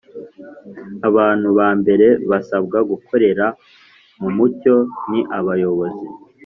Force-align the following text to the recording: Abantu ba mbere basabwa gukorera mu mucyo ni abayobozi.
Abantu 1.09 1.47
ba 1.57 1.67
mbere 1.79 2.07
basabwa 2.29 2.77
gukorera 2.89 3.45
mu 4.21 4.29
mucyo 4.37 4.75
ni 5.09 5.21
abayobozi. 5.37 6.05